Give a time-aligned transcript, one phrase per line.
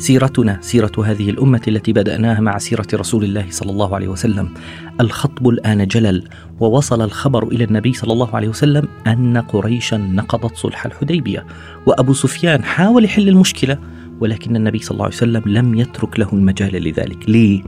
[0.00, 4.54] سيرتنا سيرة هذه الأمة التي بدأناها مع سيرة رسول الله صلى الله عليه وسلم.
[5.00, 6.24] الخطب الآن جلل
[6.60, 11.46] ووصل الخبر إلى النبي صلى الله عليه وسلم أن قريشا نقضت صلح الحديبية
[11.86, 13.78] وأبو سفيان حاول يحل المشكلة
[14.20, 17.30] ولكن النبي صلى الله عليه وسلم لم يترك له المجال لذلك.
[17.30, 17.62] ليه؟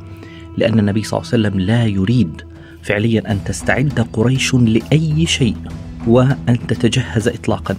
[0.58, 2.42] لأن النبي صلى الله عليه وسلم لا يريد
[2.82, 5.56] فعليا أن تستعد قريش لأي شيء
[6.06, 7.76] وأن تتجهز إطلاقا.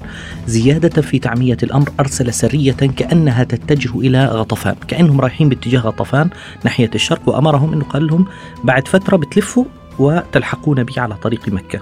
[0.47, 4.75] زيادة في تعمية الأمر أرسل سرية كأنها تتجه إلى غطفان.
[4.87, 6.29] كأنهم رايحين باتجاه غطفان
[6.63, 8.25] ناحية الشرق وأمرهم أنه قال لهم
[8.63, 9.65] بعد فترة بتلفوا
[9.99, 11.79] وتلحقون بي على طريق مكة.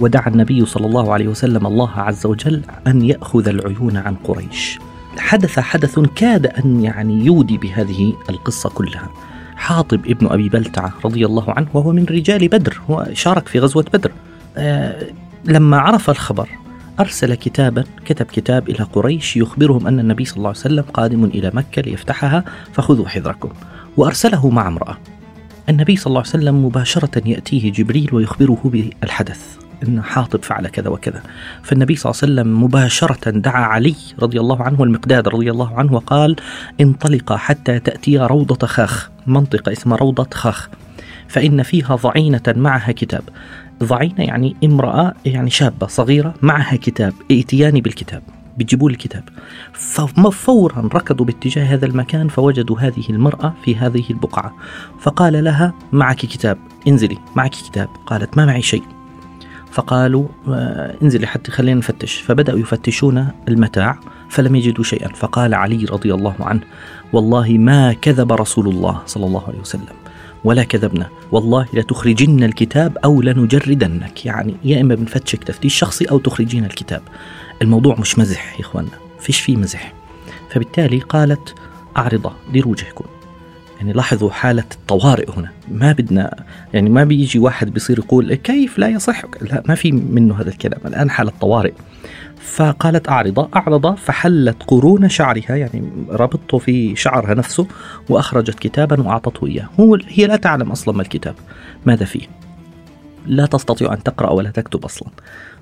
[0.00, 4.78] ودعا النبي صلى الله عليه وسلم الله عز وجل أن يأخذ العيون عن قريش.
[5.18, 9.10] حدث حدث كاد أن يعني يودي بهذه القصة كلها.
[9.56, 13.84] حاطب ابن أبي بلتعة رضي الله عنه وهو من رجال بدر هو شارك في غزوة
[13.94, 14.12] بدر.
[14.56, 15.06] آه
[15.44, 16.48] لما عرف الخبر
[17.00, 21.50] أرسل كتابا كتب كتاب إلى قريش يخبرهم أن النبي صلى الله عليه وسلم قادم إلى
[21.54, 23.48] مكة ليفتحها فخذوا حذركم.
[23.96, 24.98] وأرسله مع امرأة.
[25.68, 31.22] النبي صلى الله عليه وسلم مباشرة يأتيه جبريل ويخبره بالحدث أن حاطب فعل كذا وكذا.
[31.62, 35.92] فالنبي صلى الله عليه وسلم مباشرة دعا علي رضي الله عنه والمقداد رضي الله عنه
[35.92, 36.36] وقال
[36.80, 40.68] انطلقا حتى تأتي روضة خاخ منطقة اسمها روضة خاخ
[41.28, 43.22] فإن فيها ضعينة معها كتاب.
[43.84, 48.22] ضعينة يعني امرأة يعني شابة صغيرة معها كتاب ائتياني بالكتاب
[48.56, 49.24] بيجيبوا الكتاب
[49.72, 54.54] ففورا ركضوا باتجاه هذا المكان فوجدوا هذه المرأة في هذه البقعة.
[55.00, 57.88] فقال لها معك كتاب انزلي معك كتاب.
[58.06, 58.82] قالت ما معي شيء.
[59.70, 62.20] فقالوا آه، انزلي حتى خلينا نفتش.
[62.20, 63.98] فبدأوا يفتشون المتاع
[64.28, 65.08] فلم يجدوا شيئا.
[65.08, 66.60] فقال علي رضي الله عنه
[67.12, 70.02] والله ما كذب رسول الله صلى الله عليه وسلم.
[70.44, 71.08] ولا كذبنا.
[71.32, 74.26] والله لتخرجن الكتاب أو لنجردنك.
[74.26, 77.02] يعني يا إما بنفتشك تفتيش شخصي أو تخرجين الكتاب.
[77.62, 78.98] الموضوع مش مزح يا إخواننا.
[79.20, 79.92] فيش فيه مزح.
[80.50, 81.54] فبالتالي قالت
[81.96, 82.32] أعرضة.
[82.52, 83.04] دير وجهكم
[83.78, 85.50] يعني لاحظوا حالة الطوارئ هنا.
[85.68, 90.40] ما بدنا يعني ما بيجي واحد بيصير يقول كيف لا يصح؟ لا ما في منه
[90.40, 90.80] هذا الكلام.
[90.86, 91.72] الآن حالة طوارئ
[92.42, 97.66] فقالت أعرض أعرض فحلت قرون شعرها يعني ربطته في شعرها نفسه
[98.08, 99.68] وأخرجت كتابا وأعطته إياه.
[99.80, 101.34] هو هي لا تعلم أصلا ما الكتاب
[101.86, 102.26] ماذا فيه؟
[103.26, 105.08] لا تستطيع أن تقرأ ولا تكتب أصلا.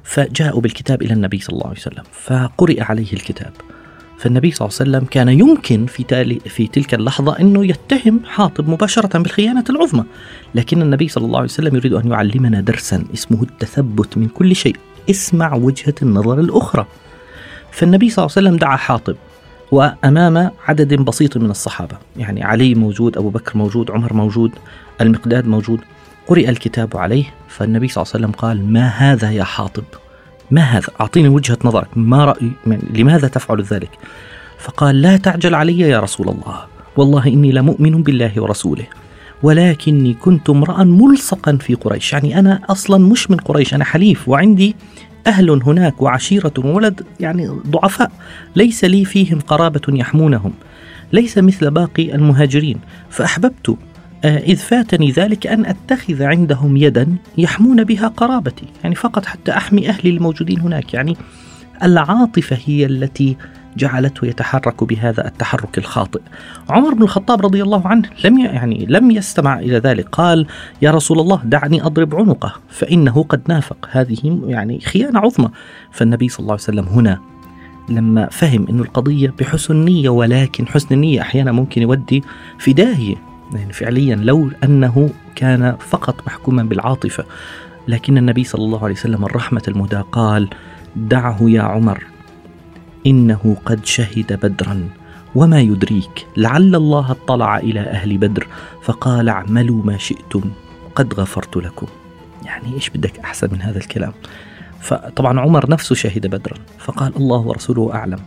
[0.04, 3.52] فجاءوا بالكتاب إلى النبي صلى الله عليه وسلم فقرئ عليه الكتاب.
[4.18, 8.68] فالنبي صلى الله عليه وسلم كان يمكن في تالي في تلك اللحظة أنه يتهم حاطب
[8.68, 10.04] مباشرة بالخيانة العظمى.
[10.54, 14.76] لكن النبي صلى الله عليه وسلم يريد أن يعلمنا درسا اسمه التثبت من كل شيء.
[15.10, 16.87] اسمع وجهة النظر الأخرى.
[17.72, 19.16] فالنبي صلى الله عليه وسلم دعا حاطب
[19.71, 24.53] وأمام عدد بسيط من الصحابة يعني علي موجود أبو بكر موجود عمر موجود
[25.00, 25.81] المقداد موجود
[26.26, 29.84] قرئ الكتاب عليه فالنبي صلى الله عليه وسلم قال ما هذا يا حاطب؟
[30.50, 33.91] ما هذا؟ أعطيني وجهة نظرك ما رأي لماذا تفعل ذلك؟
[34.59, 36.65] فقال لا تعجل علي يا رسول الله
[36.97, 38.87] والله إني لمؤمن بالله ورسوله.
[39.42, 42.12] ولكني كنت امرأ ملصقا في قريش.
[42.12, 44.76] يعني أنا أصلا مش من قريش أنا حليف وعندي
[45.26, 48.12] أهل هناك وعشيرة وولد يعني ضعفاء.
[48.56, 50.52] ليس لي فيهم قرابة يحمونهم
[51.12, 52.78] ليس مثل باقي المهاجرين.
[53.10, 53.76] فأحببت
[54.24, 58.66] آه، إذ فاتني ذلك أن أتخذ عندهم يدا يحمون بها قرابتي.
[58.82, 60.94] يعني فقط حتى أحمي أهلي الموجودين هناك.
[60.94, 61.16] يعني
[61.82, 63.36] العاطفة هي التي
[63.76, 66.20] جعلته يتحرك بهذا التحرك الخاطئ.
[66.69, 70.47] عمر بن الخطاب رضي الله عنه لم يعني لم يستمع إلى ذلك، قال:
[70.82, 75.50] يا رسول الله دعني أضرب عنقه فإنه قد نافق، هذه يعني خيانة عظمى.
[75.92, 77.20] فالنبي صلى الله عليه وسلم هنا
[77.88, 82.24] لما فهم انه القضية بحسن نية ولكن حسن النية أحيانا ممكن يودي
[82.59, 83.16] في داهيه
[83.54, 87.24] يعني فعليا لو أنه كان فقط محكوما بالعاطفة
[87.89, 90.48] لكن النبي صلى الله عليه وسلم الرحمة المهداه قال
[90.97, 92.04] دعه يا عمر
[93.06, 94.88] إنه قد شهد بدرا.
[95.34, 98.47] وما يدريك لعل الله اطلع إلى أهل بدر
[98.82, 100.42] فقال اعملوا ما شئتم
[100.94, 101.86] قد غفرت لكم.
[102.44, 104.12] يعني إيش بدك أحسن من هذا الكلام؟
[104.80, 108.18] فطبعا عمر نفسه شهد بدرا فقال الله ورسوله أعلم.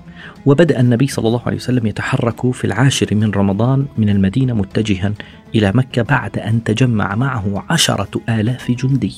[0.46, 5.14] وبدأ النبي صلى الله عليه وسلم يتحرك في العاشر من رمضان من المدينة متجها
[5.56, 9.16] إلى مكة بعد أن تجمع معه عشرة آلاف جندي.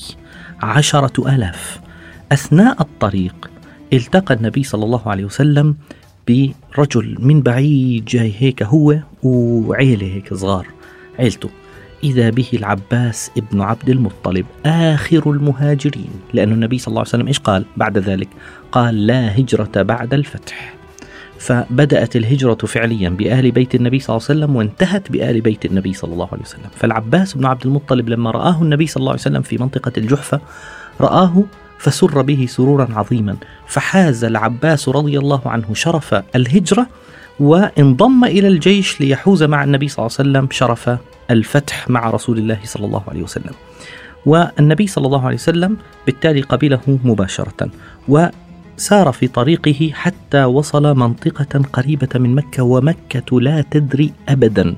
[0.64, 1.80] عشرة آلاف.
[2.32, 3.50] أثناء الطريق
[3.94, 5.76] التقى النبي صلى الله عليه وسلم
[6.28, 10.68] برجل من بعيد جاي هيك هو وعيلة هيك صغار
[11.20, 11.50] عيلته.
[12.06, 16.10] فإذا به العباس ابن عبد المطلب آخر المهاجرين.
[16.34, 18.28] لأن النبي صلى الله عليه وسلم إيش قال بعد ذلك؟
[18.72, 20.74] قال لا هجرة بعد الفتح.
[21.40, 26.14] فبدأت الهجرة فعليا بآل بيت النبي صلى الله عليه وسلم وانتهت بآل بيت النبي صلى
[26.14, 26.70] الله عليه وسلم.
[26.76, 30.42] فالعباس بن عبد المطلب لما رآه النبي صلى الله عليه وسلم في منطقة الجحفة
[31.02, 31.44] رآه
[31.80, 33.36] فسر به سرورا عظيما.
[33.68, 36.88] فحاز العباس رضي الله عنه شرف الهجرة
[37.40, 40.98] وانضم إلى الجيش ليحوز مع النبي صلى الله عليه وسلم شرف
[41.32, 43.54] الفتح مع رسول الله صلى الله عليه وسلم.
[44.26, 47.70] والنبي صلى الله عليه وسلم بالتالي قبله مباشرة
[48.08, 54.76] وسار في طريقه حتى وصل منطقة قريبة من مكة ومكة لا تدري أبدا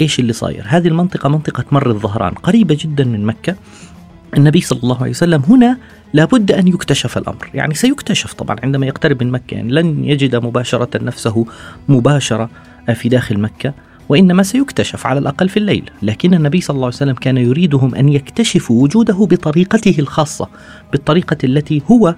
[0.00, 0.64] إيش اللي صاير.
[0.66, 3.56] هذه المنطقة منطقة مر الظهران قريبة جدا من مكة.
[4.36, 5.78] النبي صلى الله عليه وسلم هنا
[6.12, 7.50] لابد أن يكتشف الأمر.
[7.54, 11.46] يعني سيكتشف طبعا عندما يقترب من مكة يعني لن يجد مباشرة نفسه
[11.88, 12.50] مباشرة
[12.94, 13.74] في داخل مكة
[14.08, 15.90] وإنما سيكتشف على الأقل في الليل.
[16.02, 20.48] لكن النبي صلى الله عليه وسلم كان يريدهم أن يكتشفوا وجوده بطريقته الخاصة
[20.92, 22.14] بالطريقة التي هو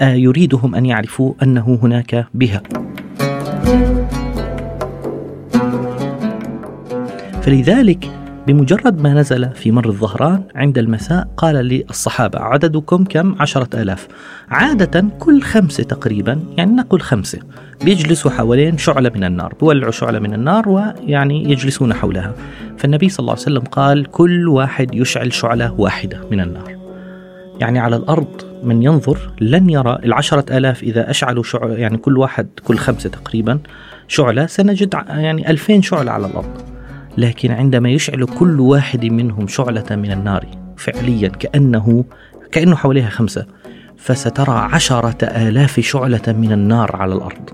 [0.00, 2.62] آه، يريدهم أن يعرفوا أنه هناك بها.
[7.42, 14.08] فلذلك بمجرد ما نزل في مر الظهران عند المساء قال للصحابة عددكم كم؟ عشرة آلاف.
[14.50, 17.38] عادة كل خمسة تقريبا يعني نقول خمسة
[17.84, 22.34] بيجلسوا حوالين شعلة من النار بولعوا شعلة من النار ويعني يجلسون حولها.
[22.78, 26.76] فالنبي صلى الله عليه وسلم قال كل واحد يشعل شعلة واحدة من النار.
[27.60, 32.48] يعني على الأرض من ينظر لن يرى العشرة آلاف إذا أشعلوا شعلة يعني كل واحد
[32.64, 33.58] كل خمسة تقريبا
[34.08, 36.75] شعلة سنجد يعني ألفين شعلة على الأرض.
[37.18, 40.46] لكن عندما يشعل كل واحد منهم شعلة من النار
[40.76, 42.04] فعليا كأنه
[42.52, 43.46] كأنه حواليها خمسة
[43.96, 47.50] فسترى عشرة آلاف شعلة من النار على الأرض.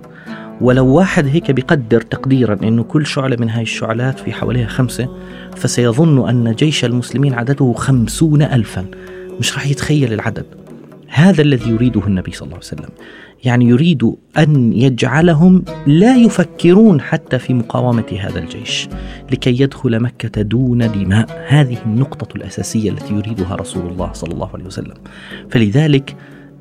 [0.60, 5.08] ولو واحد هيك بيقدر تقديرا أنه كل شعلة من هاي الشعلات في حواليها خمسة
[5.56, 8.86] فسيظن أن جيش المسلمين عدده خمسون ألفا.
[9.40, 10.46] مش راح يتخيل العدد.
[11.08, 12.88] هذا الذي يريده النبي صلى الله عليه وسلم.
[13.44, 18.88] يعني يريد أن يجعلهم لا يفكرون حتى في مقاومة هذا الجيش
[19.32, 21.44] لكي يدخل مكة دون دماء.
[21.48, 24.94] هذه النقطة الأساسية التي يريدها رسول الله صلى الله عليه وسلم.
[25.50, 26.16] فلذلك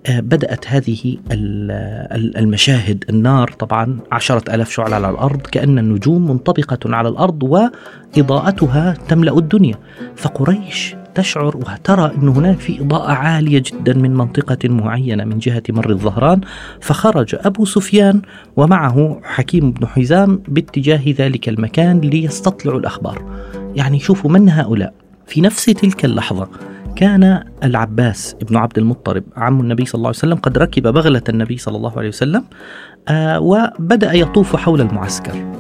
[0.06, 1.18] آه، بدأت هذه
[2.38, 9.38] المشاهد النار طبعا عشرة ألاف شعلة على الأرض كأن النجوم منطبقة على الأرض وإضاءتها تملأ
[9.38, 9.76] الدنيا.
[10.16, 15.90] فقريش تشعر وترى أن هناك في إضاءة عالية جدا من منطقة معينة من جهة مر
[15.90, 16.42] الظهران
[16.82, 18.22] فخرج أبو سفيان
[18.58, 23.26] ومعه حكيم بن حزام باتجاه ذلك المكان ليستطلعوا الأخبار.
[23.76, 24.94] يعني شوفوا من هؤلاء.
[25.28, 26.48] في نفس تلك اللحظة
[26.96, 31.58] كان العباس بن عبد المطلب عم النبي صلى الله عليه وسلم قد ركب بغلة النبي
[31.58, 32.44] صلى الله عليه وسلم
[33.08, 35.54] آه وبدأ يطوف حول المعسكر.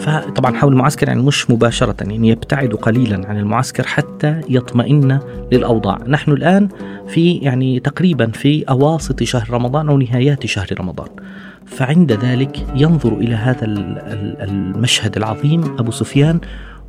[0.00, 5.18] فطبعا حول المعسكر يعني مش مباشرة يعني يبتعد قليلا عن المعسكر حتى يطمئن
[5.52, 5.98] للأوضاع.
[6.06, 6.68] نحن الآن
[7.08, 11.08] في يعني تقريبا في أواسط شهر رمضان أو نهايات شهر رمضان.
[11.66, 13.64] فعند ذلك ينظر إلى هذا
[14.42, 16.40] المشهد العظيم أبو سفيان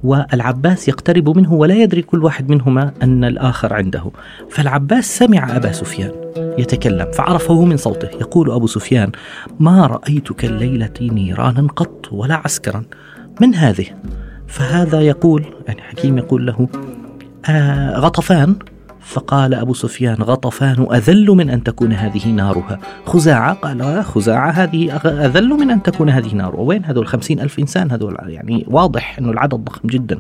[0.04, 4.12] والعباس يقترب منه ولا يدري كل واحد منهما أن الآخر عنده.
[4.50, 6.12] فالعباس سمع أبا سفيان
[6.58, 8.08] يتكلم فعرفه من صوته.
[8.08, 9.12] يقول أبو سفيان
[9.60, 12.84] ما رأيتك الليلة نيرانا قط ولا عسكرا؟
[13.42, 13.86] من هذه؟
[14.48, 16.68] فهذا يقول يعني حكيم يقول له
[17.50, 18.56] آه غطفان؟
[19.12, 22.80] فقال أبو سفيان غطفان أذل من أن تكون هذه نارها.
[23.06, 27.92] خزاعة؟ قال خزاعة هذه أذل من أن تكون هذه نار وين هذول خمسين ألف إنسان
[27.92, 30.20] هذول؟ يعني واضح أنه العدد ضخم جدا.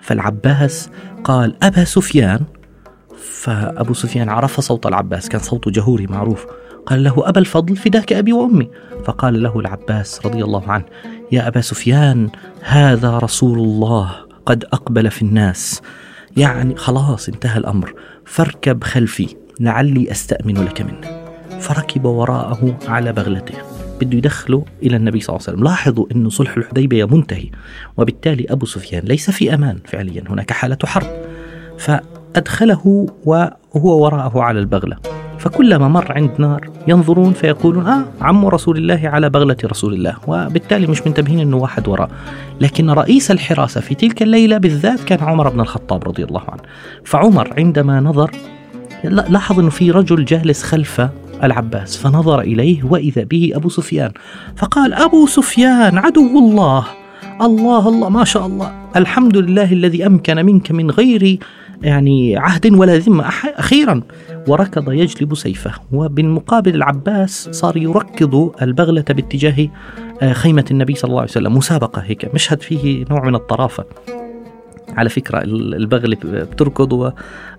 [0.00, 0.90] فالعباس
[1.24, 2.40] قال أبا سفيان؟
[3.16, 6.46] فأبو سفيان عرف صوت العباس كان صوته جهوري معروف.
[6.86, 8.70] قال له أبا الفضل فداك أبي وأمي.
[9.04, 10.84] فقال له العباس رضي الله عنه
[11.32, 12.30] يا أبا سفيان
[12.62, 14.10] هذا رسول الله
[14.46, 15.82] قد أقبل في الناس.
[16.36, 17.94] يعني خلاص انتهى الأمر.
[18.24, 21.26] فاركب خلفي لعلي أستأمن لك منه.
[21.60, 23.54] فركب وراءه على بغلته.
[24.00, 25.68] بده يدخله إلى النبي صلى الله عليه وسلم.
[25.68, 27.50] لاحظوا أن صلح الحديبية منتهي
[27.96, 29.78] وبالتالي أبو سفيان ليس في أمان.
[29.84, 31.06] فعليا هناك حالة حرب.
[31.78, 35.19] فأدخله وهو وراءه على البغلة.
[35.40, 40.16] فكلما مر عند نار ينظرون فيقولون آه عم رسول الله على بغلة رسول الله.
[40.26, 42.10] وبالتالي مش منتبهين أنه واحد وراء.
[42.60, 46.62] لكن رئيس الحراسة في تلك الليلة بالذات كان عمر بن الخطاب رضي الله عنه.
[47.04, 48.30] فعمر عندما نظر
[49.04, 51.08] لاحظ أنه في رجل جالس خلف
[51.42, 54.10] العباس فنظر إليه وإذا به أبو سفيان
[54.56, 56.84] فقال أبو سفيان عدو الله.
[57.40, 58.72] الله الله ما شاء الله.
[58.96, 61.38] الحمد لله الذي أمكن منك من غير
[61.82, 63.24] يعني عهد ولا ذمة.
[63.56, 64.02] أخيرا
[64.48, 69.68] وركض يجلب سيفه وبالمقابل العباس صار يركض البغلة باتجاه
[70.22, 73.84] آه، خيمة النبي صلى الله عليه وسلم مسابقة هيك مشهد فيه نوع من الطرافة.
[74.88, 77.12] على فكرة البغل بتركض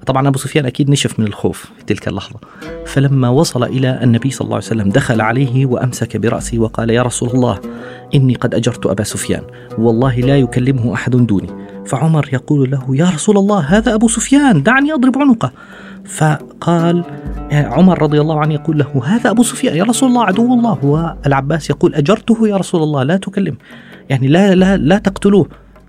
[0.05, 2.39] طبعا أبو سفيان أكيد نشف من الخوف في تلك اللحظة.
[2.85, 7.29] فلما وصل إلى النبي صلى الله عليه وسلم دخل عليه وأمسك برأسه وقال يا رسول
[7.29, 7.59] الله
[8.15, 9.43] إني قد أجرت أبا سفيان
[9.77, 11.49] والله لا يكلمه أحد دوني.
[11.85, 15.51] فعمر يقول له يا رسول الله هذا أبو سفيان دعني أضرب عنقه.
[16.05, 17.03] فقال
[17.51, 20.85] عمر رضي الله عنه يقول له هذا أبو سفيان يا رسول الله عدو الله.
[20.85, 23.57] والعباس يقول أجرته يا رسول الله لا تكلم.
[24.09, 25.47] يعني لا لا لا تقتلوه.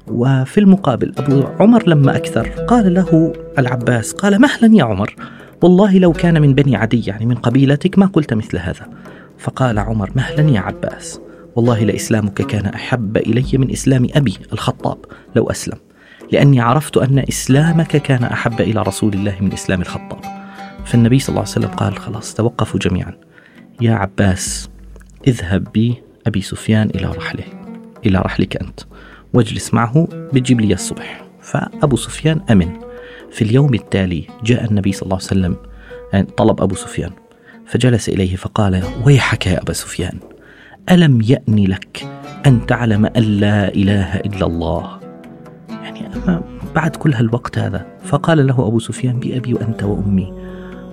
[0.08, 5.16] وفي المقابل أبو عمر لما أكثر قال له العباس قال مهلا يا عمر
[5.62, 8.86] والله لو كان من بني عدي يعني من قبيلتك ما قلت مثل هذا.
[9.38, 11.20] فقال عمر مهلا يا عباس.
[11.56, 14.98] والله لإسلامك كان أحب إلي من إسلام أبي الخطاب
[15.36, 15.78] لو أسلم.
[16.32, 20.20] لأني عرفت أن إسلامك كان أحب إلى رسول الله من إسلام الخطاب.
[20.84, 23.14] فالنبي صلى الله عليه وسلم قال خلاص توقفوا جميعا.
[23.80, 24.70] يا عباس
[25.26, 27.44] اذهب بي أبي سفيان إلى رحله
[28.06, 28.80] إلى رحلك أنت
[29.32, 31.24] واجلس معه بتجيب لي الصبح.
[31.40, 32.72] فأبو سفيان أمن.
[33.30, 35.56] في اليوم التالي جاء النبي صلى الله عليه وسلم
[36.36, 37.10] طلب أبو سفيان
[37.66, 40.18] فجلس إليه فقال ويحك يا أبا سفيان؟
[40.90, 42.06] ألم يأن لك
[42.46, 45.00] أن تعلم أن لا إله إلا الله؟
[45.68, 46.42] يعني أما
[46.74, 50.32] بعد كل هالوقت هذا فقال له أبو سفيان بأبي وأنت وأمي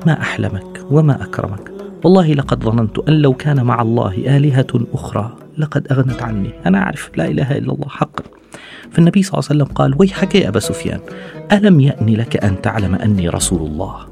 [0.05, 1.71] ما أحلمك وما أكرمك.
[2.03, 6.51] والله لقد ظننت أن لو كان مع الله آلهة أخرى لقد أغنت عني.
[6.65, 8.23] أنا أعرف لا إله إلا الله حقا.
[8.91, 10.99] فالنبي صلى الله عليه وسلم قال ويحك يا أبا سفيان
[11.51, 14.08] ألم يأني لك أن تعلم أني رسول الله؟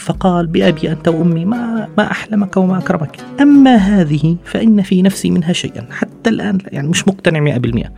[0.00, 3.16] فقال بأبي أنت وأمي ما, ما أحلمك وما أكرمك.
[3.40, 5.86] أما هذه فإن في نفسي منها شيئا.
[5.90, 7.92] حتى الآن يعني مش مقتنع مئة بالمئة.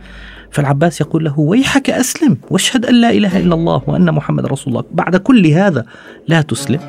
[0.51, 2.37] فالعباس يقول له ويحك أسلم.
[2.49, 4.85] واشهد أن لا إله إلا الله وأن محمد رسول الله.
[4.91, 5.85] بعد كل هذا
[6.27, 6.79] لا تسلم.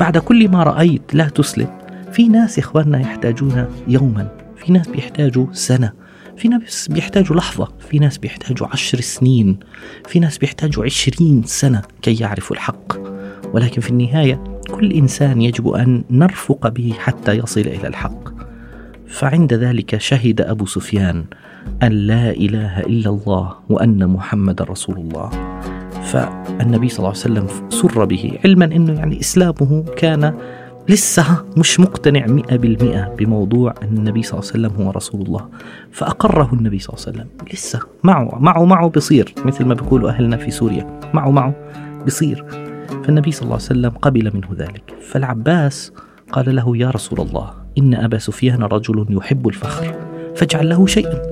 [0.00, 1.68] بعد كل ما رأيت لا تسلم.
[2.12, 4.28] في ناس إخواننا يحتاجون يوما.
[4.56, 5.92] في ناس بيحتاجوا سنة.
[6.36, 7.68] في ناس بيحتاجوا لحظة.
[7.90, 9.58] في ناس بيحتاجوا عشر سنين.
[10.08, 12.96] في ناس بيحتاجوا عشرين سنة كي يعرفوا الحق.
[13.52, 18.28] ولكن في النهاية كل إنسان يجب أن نرفق به حتى يصل إلى الحق.
[19.06, 21.24] فعند ذلك شهد أبو سفيان
[21.82, 25.30] أن لا إله إلا الله وأن محمد رسول الله.
[26.02, 30.34] فالنبي صلى الله عليه وسلم سر به علما أنه يعني إسلامه كان
[30.88, 35.48] لسه مش مقتنع مئة بالمئة بموضوع أن النبي صلى الله عليه وسلم هو رسول الله.
[35.92, 40.36] فأقره النبي صلى الله عليه وسلم لسه معه معه معه بصير مثل ما بيقولوا أهلنا
[40.36, 41.54] في سوريا معه معه
[42.06, 42.63] بصير.
[43.04, 44.94] فالنبي صلى الله عليه وسلم قبل منه ذلك.
[45.00, 45.92] فالعباس
[46.32, 49.94] قال له يا رسول الله إن أبا سفيان رجل يحب الفخر
[50.36, 51.22] فاجعل له شيئا.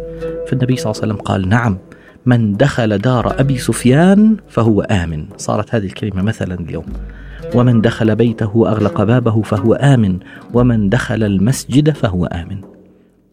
[0.48, 1.78] فالنبي صلى الله عليه وسلم قال نعم
[2.26, 5.26] من دخل دار أبي سفيان فهو آمن.
[5.36, 6.84] صارت هذه الكلمة مثلا اليوم.
[7.54, 10.18] ومن دخل بيته وأغلق بابه فهو آمن
[10.54, 12.60] ومن دخل المسجد فهو آمن.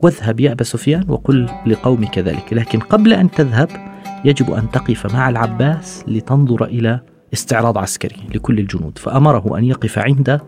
[0.02, 2.54] واذهب يا أبا سفيان وقل لقومك ذلك.
[2.54, 3.70] لكن قبل أن تذهب
[4.26, 7.00] يجب أن تقف مع العباس لتنظر إلى
[7.34, 8.98] استعراض عسكري لكل الجنود.
[8.98, 10.40] فأمره أن يقف عند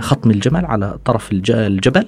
[0.00, 2.06] خطم الجمل على طرف الجبل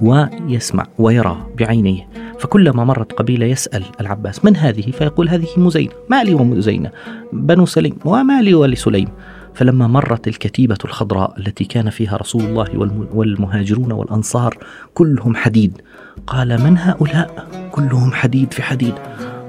[0.00, 2.08] ويسمع ويرى بعينيه.
[2.38, 5.92] فكلما مرت قبيلة يسأل العباس من هذه؟ فيقول هذه مزينة.
[6.08, 6.90] ما لي ومزينة
[7.32, 7.96] بنو سليم.
[8.04, 9.08] وما لي ولسليم
[9.54, 12.66] فلما مرت الكتيبة الخضراء التي كان فيها رسول الله
[13.14, 14.58] والمهاجرون والأنصار
[14.94, 15.80] كلهم حديد.
[16.26, 18.94] قال من هؤلاء؟ كلهم حديد في حديد.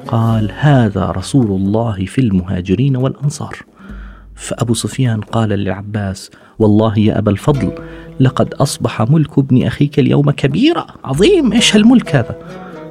[0.07, 3.57] قال هذا رسول الله في المهاجرين والأنصار.
[4.35, 7.71] فأبو سفيان قال للعباس والله يا أبا الفضل
[8.19, 12.35] لقد أصبح ملك ابن أخيك اليوم كبيرا عظيم إيش هالملك هذا؟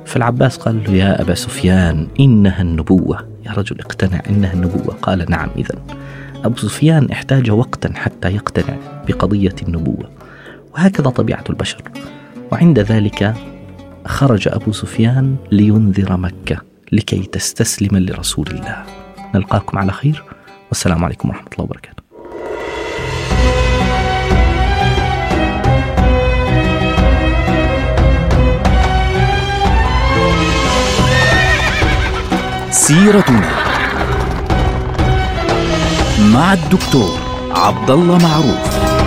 [0.04, 3.28] فالعباس قال له يا أبا سفيان إنها النبوة.
[3.46, 4.94] يا رجل اقتنع إنها النبوة.
[5.02, 5.74] قال نعم إذا
[6.44, 8.76] أبو سفيان احتاج وقتا حتى يقتنع
[9.08, 10.10] بقضية النبوة.
[10.74, 11.82] وهكذا طبيعة البشر.
[12.52, 13.34] وعند ذلك
[14.06, 16.69] خرج أبو سفيان لينذر مكة.
[16.92, 18.84] لكي تستسلم لرسول الله.
[19.34, 20.24] نلقاكم على خير.
[20.68, 22.00] والسلام عليكم ورحمة الله وبركاته.
[32.70, 33.50] سيرتنا
[36.20, 37.18] مع الدكتور
[37.50, 38.99] عبد الله معروف.